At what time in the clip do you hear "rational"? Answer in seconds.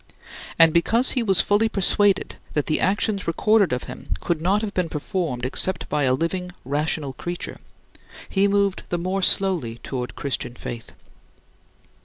6.65-7.13